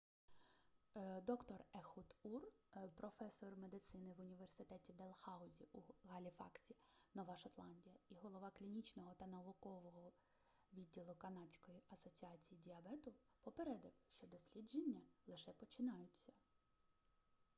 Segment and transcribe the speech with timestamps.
[1.29, 2.43] д-р ехуд ур
[2.99, 6.75] професор медицини в університеті делхаузі у галіфаксі
[7.13, 10.13] нова шотландія і голова клінічного та наукового
[10.73, 16.31] відділу канадської асоціації діабету попередив що дослідження лише починаються